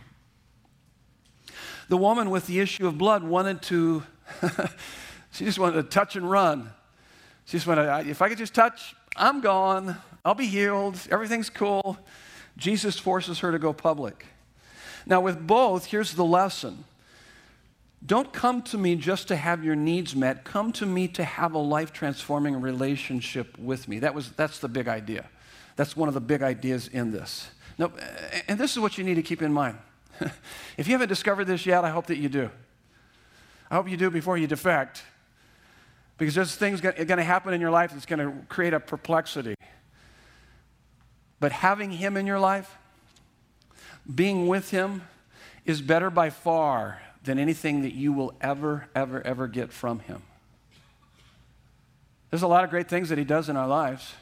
[1.88, 4.02] The woman with the issue of blood wanted to,
[5.32, 6.70] she just wanted to touch and run.
[7.46, 9.96] She just wanted, if I could just touch, I'm gone.
[10.24, 10.98] I'll be healed.
[11.10, 11.98] Everything's cool.
[12.58, 14.26] Jesus forces her to go public.
[15.06, 16.84] Now, with both, here's the lesson
[18.04, 20.44] don't come to me just to have your needs met.
[20.44, 23.98] Come to me to have a life transforming relationship with me.
[23.98, 25.28] That was, that's the big idea.
[25.76, 27.50] That's one of the big ideas in this.
[27.76, 27.92] Now,
[28.46, 29.78] and this is what you need to keep in mind.
[30.76, 32.50] if you haven't discovered this yet, I hope that you do.
[33.70, 35.02] I hope you do before you defect.
[36.18, 39.54] Because there's things going to happen in your life that's going to create a perplexity.
[41.40, 42.76] But having Him in your life,
[44.12, 45.02] being with Him,
[45.64, 50.22] is better by far than anything that you will ever, ever, ever get from Him.
[52.30, 54.14] There's a lot of great things that He does in our lives.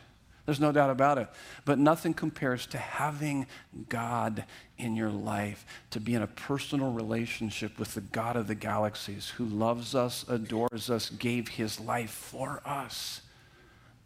[0.47, 1.29] There's no doubt about it.
[1.65, 3.49] But nothing compares to having
[3.89, 4.45] God
[4.79, 9.31] in your life, to be in a personal relationship with the God of the galaxies
[9.31, 13.23] who loves us, adores us, gave his life for us.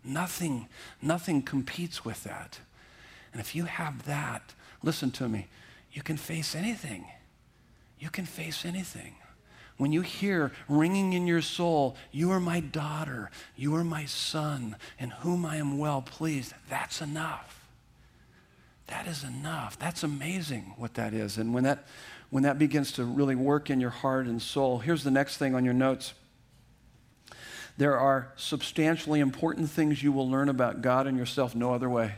[0.03, 0.69] Nothing,
[1.03, 2.59] nothing competes with that.
[3.33, 5.49] And if you have that, listen to me,
[5.93, 7.05] you can face anything
[8.01, 9.15] you can face anything.
[9.77, 14.77] When you hear ringing in your soul, You are my daughter, you are my son,
[14.99, 17.61] in whom I am well pleased, that's enough.
[18.89, 19.79] That is enough.
[19.79, 21.39] That's amazing what that is.
[21.39, 21.87] And when that,
[22.31, 25.55] when that begins to really work in your heart and soul, here's the next thing
[25.55, 26.13] on your notes.
[27.79, 32.17] There are substantially important things you will learn about God and yourself no other way.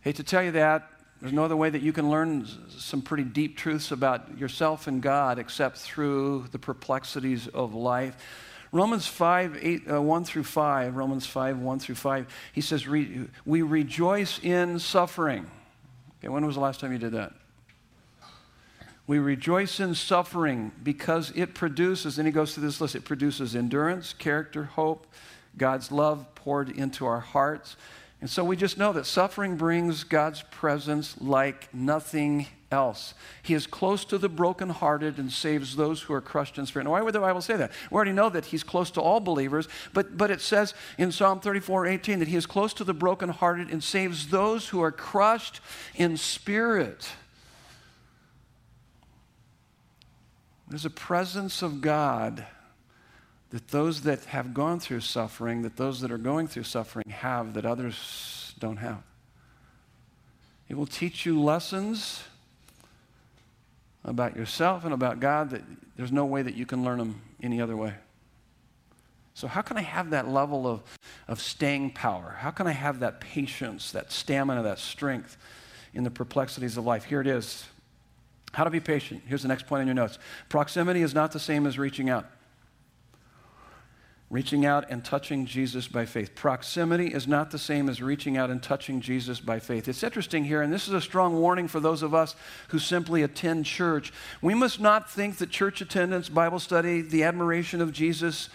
[0.00, 0.88] Hate to tell you that,
[1.20, 5.02] there's no other way that you can learn some pretty deep truths about yourself and
[5.02, 8.16] God except through the perplexities of life.
[8.72, 13.28] Romans 5, 8, uh, 1 through 5, Romans 5, 1 through 5, he says, re-
[13.46, 15.50] We rejoice in suffering.
[16.18, 17.32] Okay, when was the last time you did that?
[19.06, 23.54] We rejoice in suffering because it produces, and he goes through this list, it produces
[23.54, 25.06] endurance, character, hope,
[25.56, 27.76] God's love poured into our hearts.
[28.20, 33.14] And so we just know that suffering brings God's presence like nothing else.
[33.42, 36.86] He is close to the brokenhearted and saves those who are crushed in spirit.
[36.86, 37.72] Now, why would the Bible say that?
[37.90, 41.40] We already know that He's close to all believers, but, but it says in Psalm
[41.40, 45.60] 34 18 that He is close to the brokenhearted and saves those who are crushed
[45.94, 47.08] in spirit.
[50.68, 52.44] There's a presence of God
[53.56, 57.54] that those that have gone through suffering, that those that are going through suffering have,
[57.54, 59.02] that others don't have.
[60.68, 62.24] It will teach you lessons
[64.04, 65.62] about yourself and about God that
[65.96, 67.94] there's no way that you can learn them any other way.
[69.32, 70.82] So, how can I have that level of,
[71.26, 72.36] of staying power?
[72.40, 75.38] How can I have that patience, that stamina, that strength
[75.94, 77.04] in the perplexities of life?
[77.04, 77.64] Here it is.
[78.52, 79.22] How to be patient.
[79.26, 80.18] Here's the next point in your notes.
[80.50, 82.26] Proximity is not the same as reaching out.
[84.28, 86.34] Reaching out and touching Jesus by faith.
[86.34, 89.86] Proximity is not the same as reaching out and touching Jesus by faith.
[89.86, 92.34] It's interesting here, and this is a strong warning for those of us
[92.68, 94.12] who simply attend church.
[94.42, 98.48] We must not think that church attendance, Bible study, the admiration of Jesus,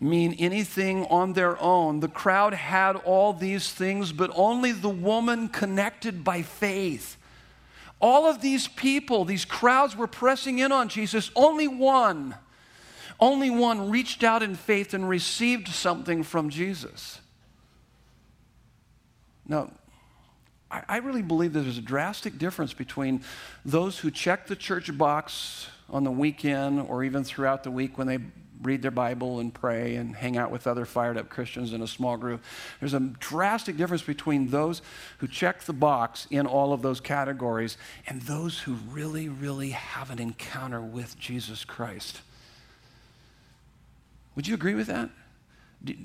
[0.00, 2.00] mean anything on their own.
[2.00, 7.18] The crowd had all these things, but only the woman connected by faith.
[8.00, 11.30] All of these people, these crowds were pressing in on Jesus.
[11.34, 12.34] Only one,
[13.18, 17.20] only one reached out in faith and received something from Jesus.
[19.48, 19.70] Now,
[20.70, 23.22] I, really believe there's a drastic difference between
[23.64, 28.08] those who check the church box on the weekend or even throughout the week when
[28.08, 28.18] they
[28.62, 31.86] read their Bible and pray and hang out with other fired up Christians in a
[31.86, 32.42] small group.
[32.80, 34.82] There's a drastic difference between those
[35.18, 37.76] who check the box in all of those categories
[38.06, 42.22] and those who really, really have an encounter with Jesus Christ.
[44.36, 45.10] Would you agree with that?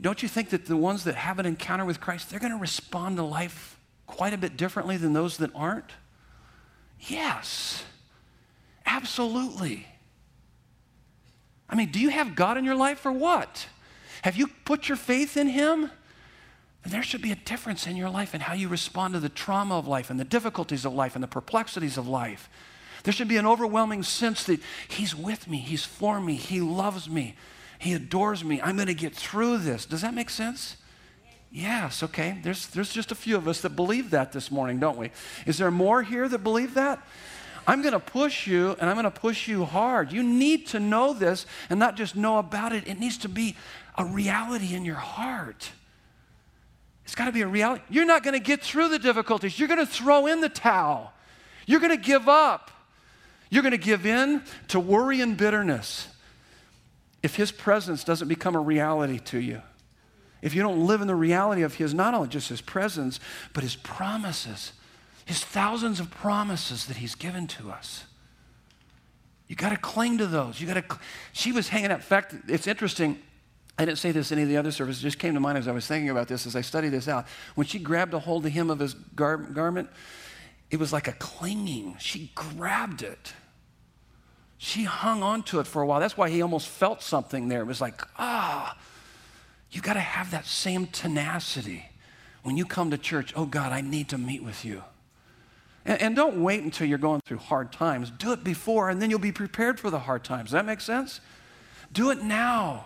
[0.01, 2.57] Don't you think that the ones that have an encounter with Christ, they're going to
[2.57, 5.91] respond to life quite a bit differently than those that aren't?
[6.99, 7.83] Yes,
[8.85, 9.87] absolutely.
[11.69, 13.67] I mean, do you have God in your life or what?
[14.23, 15.89] Have you put your faith in Him?
[16.83, 19.29] And there should be a difference in your life and how you respond to the
[19.29, 22.49] trauma of life and the difficulties of life and the perplexities of life.
[23.03, 27.09] There should be an overwhelming sense that He's with me, He's for me, He loves
[27.09, 27.35] me,
[27.81, 28.61] He adores me.
[28.61, 29.87] I'm going to get through this.
[29.87, 30.77] Does that make sense?
[31.51, 32.37] Yes, okay.
[32.43, 35.09] There's, there's just a few of us that believe that this morning, don't we?
[35.47, 37.03] Is there more here that believe that?
[37.65, 40.11] I'm going to push you and I'm going to push you hard.
[40.11, 43.55] You need to know this and not just know about it, it needs to be
[43.97, 45.71] a reality in your heart.
[47.05, 47.81] It's got to be a reality.
[47.89, 49.57] You're not going to get through the difficulties.
[49.57, 51.13] You're going to throw in the towel.
[51.65, 52.69] You're going to give up.
[53.49, 56.07] You're going to give in to worry and bitterness
[57.23, 59.61] if His presence doesn't become a reality to you.
[60.41, 63.19] If you don't live in the reality of His, not only just His presence,
[63.53, 64.73] but His promises
[65.31, 68.05] his thousands of promises that he's given to us.
[69.47, 70.59] You got to cling to those.
[70.59, 70.99] You got to.
[71.33, 71.99] She was hanging out.
[71.99, 73.17] In fact, it's interesting.
[73.77, 75.01] I didn't say this in any of the other services.
[75.01, 77.07] It just came to mind as I was thinking about this as I studied this
[77.07, 77.27] out.
[77.55, 79.89] When she grabbed a hold of him of his gar- garment,
[80.69, 81.95] it was like a clinging.
[81.99, 83.33] She grabbed it.
[84.63, 85.99] She hung on to it for a while.
[85.99, 87.61] That's why he almost felt something there.
[87.61, 88.77] It was like, ah,
[89.71, 91.89] you got to have that same tenacity
[92.43, 93.33] when you come to church.
[93.35, 94.83] Oh, God, I need to meet with you.
[95.83, 98.11] And, and don't wait until you're going through hard times.
[98.11, 100.49] Do it before, and then you'll be prepared for the hard times.
[100.49, 101.21] Does that make sense?
[101.91, 102.85] Do it now.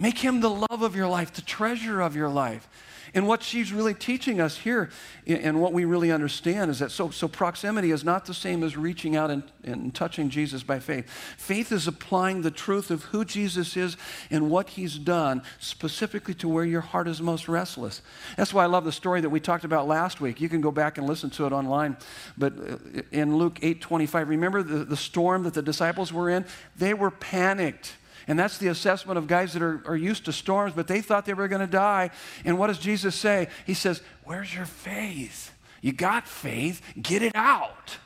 [0.00, 2.66] Make him the love of your life, the treasure of your life.
[3.12, 4.88] And what she's really teaching us here,
[5.26, 8.76] and what we really understand, is that so, so proximity is not the same as
[8.76, 11.10] reaching out and, and touching Jesus by faith.
[11.36, 13.96] Faith is applying the truth of who Jesus is
[14.30, 18.00] and what he's done specifically to where your heart is most restless.
[18.36, 20.40] That's why I love the story that we talked about last week.
[20.40, 21.96] You can go back and listen to it online.
[22.38, 22.76] But uh,
[23.10, 26.44] in Luke 8 25, remember the, the storm that the disciples were in?
[26.76, 27.96] They were panicked.
[28.30, 31.26] And that's the assessment of guys that are, are used to storms, but they thought
[31.26, 32.10] they were going to die.
[32.44, 33.48] And what does Jesus say?
[33.66, 35.52] He says, Where's your faith?
[35.80, 37.96] You got faith, get it out.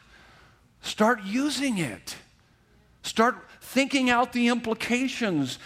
[0.80, 2.16] Start using it.
[3.02, 5.58] Start thinking out the implications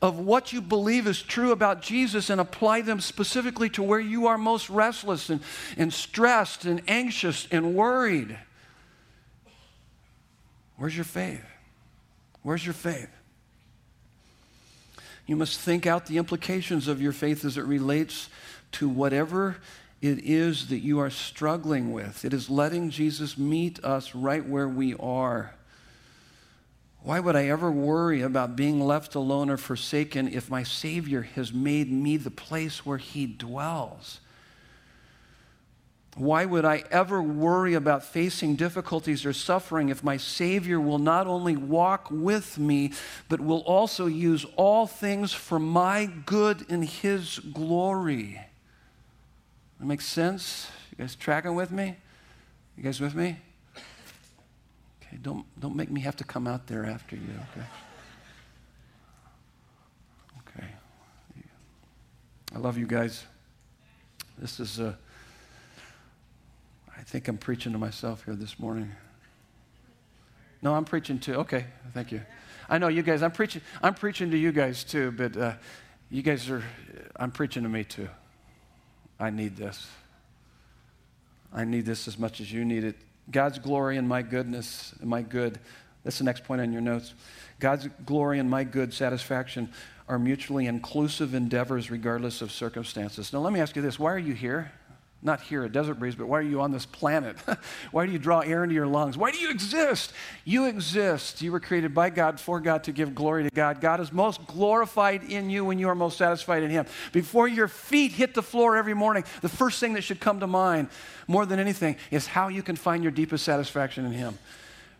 [0.00, 4.28] of what you believe is true about Jesus and apply them specifically to where you
[4.28, 5.40] are most restless and,
[5.76, 8.38] and stressed and anxious and worried.
[10.76, 11.44] Where's your faith?
[12.42, 13.10] Where's your faith?
[15.26, 18.28] You must think out the implications of your faith as it relates
[18.72, 19.56] to whatever
[20.02, 22.24] it is that you are struggling with.
[22.24, 25.54] It is letting Jesus meet us right where we are.
[27.00, 31.52] Why would I ever worry about being left alone or forsaken if my Savior has
[31.52, 34.20] made me the place where He dwells?
[36.16, 41.26] Why would I ever worry about facing difficulties or suffering if my Savior will not
[41.26, 42.92] only walk with me,
[43.28, 48.40] but will also use all things for my good in His glory?
[49.80, 50.70] That makes sense?
[50.92, 51.96] You guys tracking with me?
[52.76, 53.36] You guys with me?
[55.02, 57.66] Okay, don't, don't make me have to come out there after you, okay?
[60.48, 60.68] Okay.
[62.54, 63.24] I love you guys.
[64.38, 64.96] This is a
[67.04, 68.90] I think I'm preaching to myself here this morning.
[70.62, 71.40] No, I'm preaching to.
[71.40, 72.22] Okay, thank you.
[72.66, 73.22] I know you guys.
[73.22, 73.60] I'm preaching.
[73.82, 75.52] I'm preaching to you guys too, but uh,
[76.10, 76.62] you guys are.
[77.14, 78.08] I'm preaching to me too.
[79.20, 79.86] I need this.
[81.52, 82.96] I need this as much as you need it.
[83.30, 85.60] God's glory and my goodness and my good.
[86.04, 87.12] That's the next point on your notes.
[87.60, 89.68] God's glory and my good satisfaction
[90.08, 93.30] are mutually inclusive endeavors regardless of circumstances.
[93.30, 94.72] Now, let me ask you this why are you here?
[95.24, 97.38] Not here at Desert Breeze, but why are you on this planet?
[97.92, 99.16] why do you draw air into your lungs?
[99.16, 100.12] Why do you exist?
[100.44, 101.40] You exist.
[101.40, 103.80] You were created by God, for God, to give glory to God.
[103.80, 106.84] God is most glorified in you when you are most satisfied in Him.
[107.12, 110.46] Before your feet hit the floor every morning, the first thing that should come to
[110.46, 110.88] mind,
[111.26, 114.38] more than anything, is how you can find your deepest satisfaction in Him.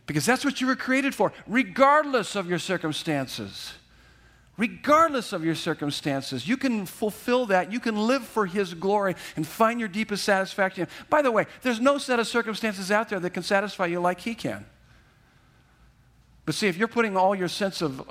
[0.06, 3.74] Because that's what you were created for, regardless of your circumstances
[4.56, 6.46] regardless of your circumstances.
[6.46, 7.72] You can fulfill that.
[7.72, 10.86] You can live for His glory and find your deepest satisfaction.
[11.10, 14.20] By the way, there's no set of circumstances out there that can satisfy you like
[14.20, 14.64] He can.
[16.44, 18.08] But see, if you're putting all your sense of,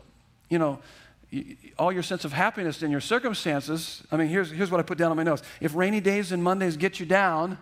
[0.49, 0.79] you know,
[1.79, 4.97] all your sense of happiness in your circumstances, I mean, here's, here's what I put
[4.97, 5.43] down on my notes.
[5.61, 7.57] If rainy days and Mondays get you down,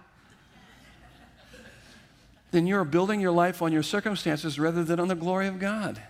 [2.51, 6.01] then you're building your life on your circumstances rather than on the glory of God.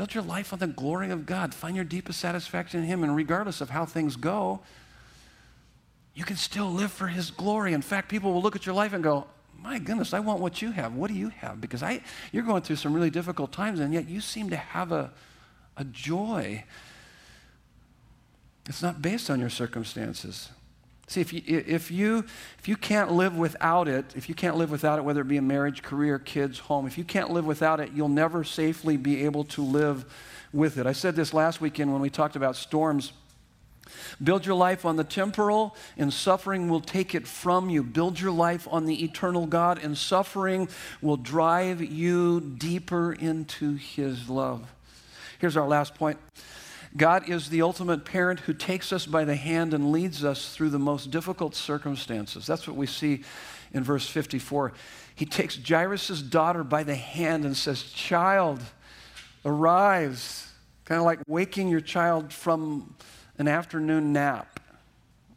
[0.00, 1.52] Build your life on the glory of God.
[1.52, 3.04] Find your deepest satisfaction in Him.
[3.04, 4.60] And regardless of how things go,
[6.14, 7.74] you can still live for His glory.
[7.74, 9.26] In fact, people will look at your life and go,
[9.58, 10.94] my goodness, I want what you have.
[10.94, 11.60] What do you have?
[11.60, 12.00] Because I,
[12.32, 15.12] you're going through some really difficult times, and yet you seem to have a,
[15.76, 16.64] a joy.
[18.70, 20.48] It's not based on your circumstances.
[21.10, 22.24] See, if you, if, you,
[22.60, 25.38] if you can't live without it, if you can't live without it, whether it be
[25.38, 29.24] a marriage, career, kids, home, if you can't live without it, you'll never safely be
[29.24, 30.04] able to live
[30.52, 30.86] with it.
[30.86, 33.12] I said this last weekend when we talked about storms.
[34.22, 37.82] Build your life on the temporal, and suffering will take it from you.
[37.82, 40.68] Build your life on the eternal God, and suffering
[41.02, 44.72] will drive you deeper into His love.
[45.40, 46.20] Here's our last point
[46.96, 50.70] God is the ultimate parent who takes us by the hand and leads us through
[50.70, 52.46] the most difficult circumstances.
[52.46, 53.22] That's what we see
[53.72, 54.72] in verse 54.
[55.14, 58.60] He takes Jairus' daughter by the hand and says, Child,
[59.44, 60.48] arise.
[60.84, 62.94] Kind of like waking your child from
[63.38, 64.58] an afternoon nap.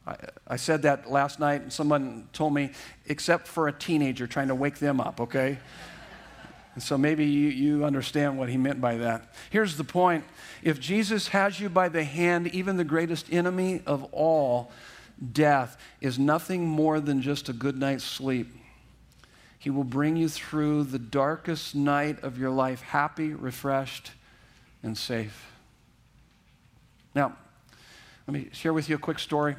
[0.07, 0.15] I,
[0.47, 2.71] I said that last night, and someone told me,
[3.05, 5.59] except for a teenager trying to wake them up, okay?
[6.73, 9.33] And so maybe you, you understand what he meant by that.
[9.49, 10.23] Here's the point
[10.63, 14.71] if Jesus has you by the hand, even the greatest enemy of all,
[15.31, 18.47] death, is nothing more than just a good night's sleep.
[19.59, 24.11] He will bring you through the darkest night of your life happy, refreshed,
[24.81, 25.51] and safe.
[27.15, 27.37] Now,
[28.27, 29.55] let me share with you a quick story,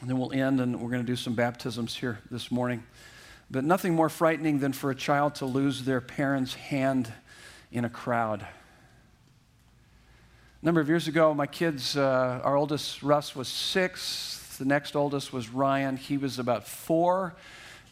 [0.00, 2.82] and then we'll end, and we're going to do some baptisms here this morning.
[3.50, 7.12] But nothing more frightening than for a child to lose their parent's hand
[7.70, 8.46] in a crowd.
[10.62, 14.56] A number of years ago, my kids, uh, our oldest, Russ, was six.
[14.58, 15.96] The next oldest was Ryan.
[15.96, 17.34] He was about four.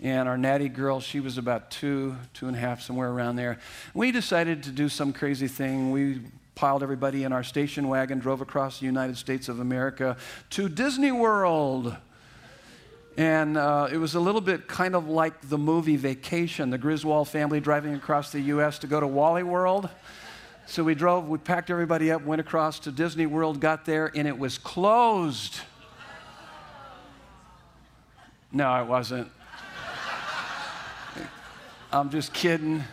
[0.03, 3.61] And our natty girl, she was about two, two and a half, somewhere around there.
[3.95, 5.91] We decided to do some crazy thing.
[5.91, 6.23] We
[6.55, 10.17] piled everybody in our station wagon, drove across the United States of America
[10.51, 11.97] to Disney World.
[13.17, 17.29] And uh, it was a little bit kind of like the movie Vacation, the Griswold
[17.29, 18.79] family driving across the U.S.
[18.81, 19.91] to go to Wally World.
[20.67, 24.27] So we drove, we packed everybody up, went across to Disney World, got there, and
[24.27, 25.61] it was closed.
[28.51, 29.31] No, it wasn't.
[31.93, 32.85] I'm just kidding.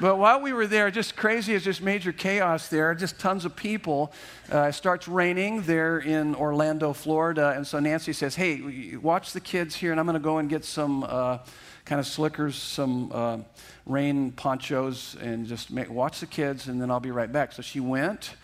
[0.00, 3.54] But while we were there, just crazy as just major chaos there, just tons of
[3.54, 4.14] people.
[4.50, 7.52] Uh, it starts raining there in Orlando, Florida.
[7.54, 10.48] And so Nancy says, Hey, watch the kids here, and I'm going to go and
[10.48, 11.38] get some uh,
[11.84, 13.38] kind of slickers, some uh,
[13.84, 17.52] rain ponchos, and just make, watch the kids, and then I'll be right back.
[17.52, 18.36] So she went,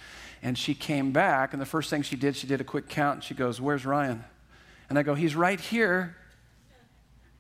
[0.42, 1.54] and she came back.
[1.54, 3.86] And the first thing she did, she did a quick count, and she goes, Where's
[3.86, 4.24] Ryan?
[4.90, 6.16] And I go, He's right here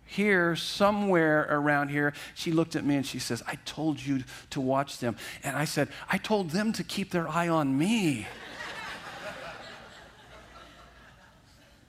[0.06, 2.14] here, somewhere around here.
[2.34, 5.16] She looked at me and she says, I told you to watch them.
[5.42, 8.26] And I said, I told them to keep their eye on me.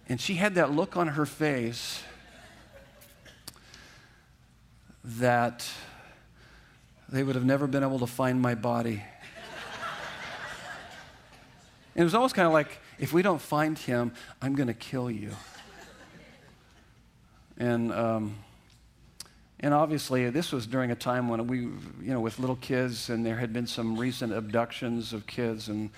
[0.10, 2.02] and she had that look on her face
[5.04, 5.70] that
[7.08, 9.04] they would have never been able to find my body.
[11.96, 14.12] and it was almost kind of like, if we don't find him,
[14.42, 15.32] I'm going to kill you.
[17.58, 18.36] And, um,
[19.60, 23.26] and obviously, this was during a time when we, you know, with little kids, and
[23.26, 25.90] there had been some recent abductions of kids, and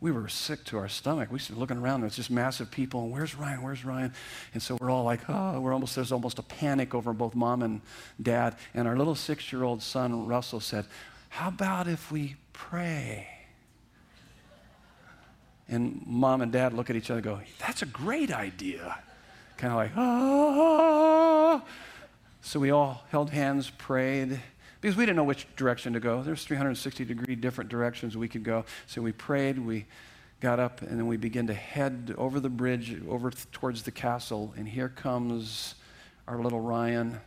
[0.00, 1.30] we were sick to our stomach.
[1.30, 3.62] We were looking around, there's just massive people, and where's Ryan?
[3.62, 4.14] Where's Ryan?
[4.54, 7.62] And so we're all like, oh, we're almost, there's almost a panic over both mom
[7.62, 7.82] and
[8.20, 8.56] dad.
[8.72, 10.86] And our little six year old son, Russell, said,
[11.28, 13.28] How about if we pray?
[15.68, 18.98] And mom and dad look at each other and go, That's a great idea.
[19.56, 21.62] Kind of like, ah.
[22.40, 24.40] So we all held hands, prayed,
[24.80, 26.22] because we didn't know which direction to go.
[26.22, 28.64] There's 360 degree different directions we could go.
[28.86, 29.86] So we prayed, we
[30.40, 33.92] got up, and then we began to head over the bridge, over th- towards the
[33.92, 34.52] castle.
[34.56, 35.76] And here comes
[36.26, 37.20] our little Ryan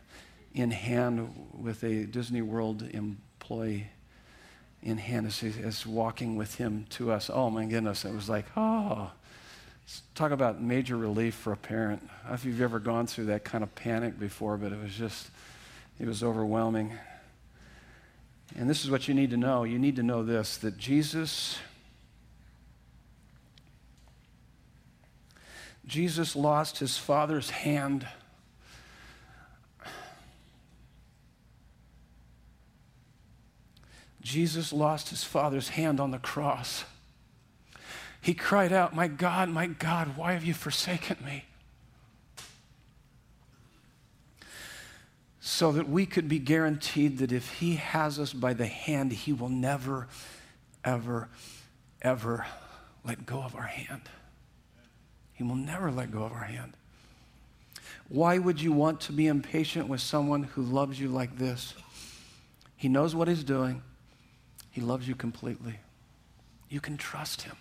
[0.52, 3.88] in hand with a Disney World employee
[4.82, 7.30] in hand as, as walking with him to us.
[7.32, 9.10] Oh my goodness, it was like, oh.
[10.14, 12.02] Talk about major relief for a parent.
[12.02, 14.80] I don't know if you've ever gone through that kind of panic before, but it
[14.80, 15.28] was just,
[16.00, 16.92] it was overwhelming.
[18.56, 19.64] And this is what you need to know.
[19.64, 21.58] You need to know this that Jesus
[25.86, 28.08] Jesus lost his father's hand
[34.26, 36.84] Jesus lost his father's hand on the cross.
[38.26, 41.44] He cried out, My God, my God, why have you forsaken me?
[45.38, 49.32] so that we could be guaranteed that if He has us by the hand, He
[49.32, 50.08] will never,
[50.84, 51.28] ever,
[52.02, 52.44] ever
[53.04, 54.02] let go of our hand.
[55.32, 56.72] He will never let go of our hand.
[58.08, 61.74] Why would you want to be impatient with someone who loves you like this?
[62.76, 63.82] He knows what He's doing,
[64.72, 65.78] He loves you completely.
[66.68, 67.54] You can trust Him.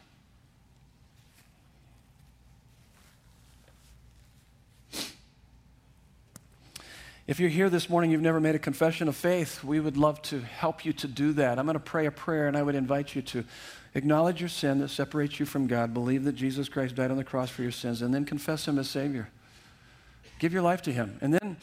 [7.28, 10.22] If you're here this morning, you've never made a confession of faith, we would love
[10.24, 11.58] to help you to do that.
[11.58, 13.44] I'm going to pray a prayer, and I would invite you to
[13.96, 17.24] acknowledge your sin that separates you from God, believe that Jesus Christ died on the
[17.24, 19.28] cross for your sins, and then confess Him as Savior.
[20.38, 21.18] Give your life to Him.
[21.20, 21.58] And then,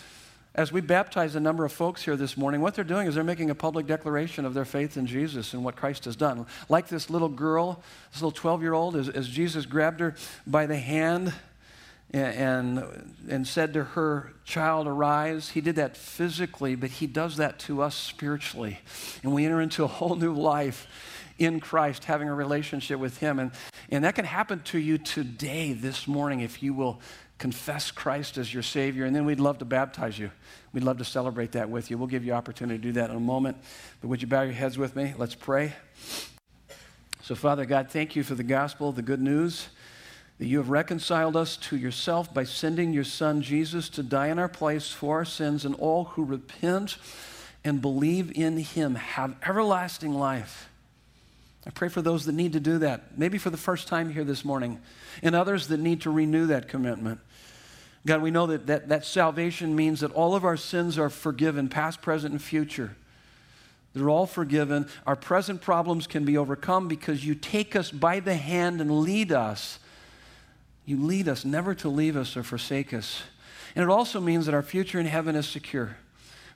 [0.57, 3.23] as we baptize a number of folks here this morning, what they're doing is they're
[3.23, 6.45] making a public declaration of their faith in Jesus and what Christ has done.
[6.69, 10.67] Like this little girl, this little 12 year old, as, as Jesus grabbed her by
[10.67, 11.33] the hand
[12.13, 15.51] and, and said to her, Child, arise.
[15.51, 18.81] He did that physically, but he does that to us spiritually.
[19.23, 20.87] And we enter into a whole new life
[21.39, 23.39] in Christ, having a relationship with him.
[23.39, 23.53] And,
[23.91, 27.01] and that can happen to you today, this morning, if you will
[27.39, 29.07] confess Christ as your Savior.
[29.07, 30.31] And then we'd love to baptize you.
[30.73, 31.99] We'd love to celebrate that with you.
[31.99, 33.57] We'll give you opportunity to do that in a moment.
[34.01, 35.15] But would you bow your heads with me?
[35.17, 35.73] Let's pray.
[37.23, 39.69] So, Father God, thank you for the gospel, the good news
[40.43, 44.41] that you have reconciled us to yourself by sending your Son Jesus to die in
[44.41, 46.97] our place for our sins, and all who repent
[47.63, 50.69] and believe in him have everlasting life.
[51.65, 54.25] I pray for those that need to do that, maybe for the first time here
[54.25, 54.81] this morning,
[55.23, 57.21] and others that need to renew that commitment.
[58.05, 61.69] God, we know that, that, that salvation means that all of our sins are forgiven,
[61.69, 62.97] past, present, and future.
[63.95, 64.89] They're all forgiven.
[65.07, 69.31] Our present problems can be overcome because you take us by the hand and lead
[69.31, 69.79] us
[70.85, 73.23] you lead us never to leave us or forsake us.
[73.75, 75.97] And it also means that our future in heaven is secure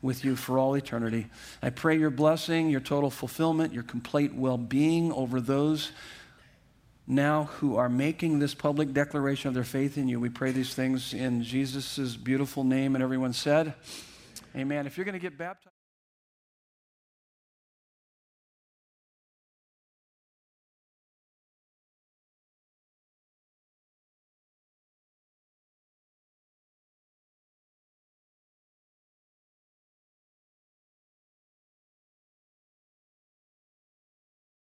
[0.03, 1.27] with you for all eternity.
[1.63, 5.93] I pray your blessing, your total fulfillment, your complete well being over those
[7.07, 10.19] now who are making this public declaration of their faith in you.
[10.19, 12.95] We pray these things in Jesus' beautiful name.
[12.95, 13.75] And everyone said,
[14.57, 14.87] Amen.
[14.87, 15.76] If you're going to get baptized,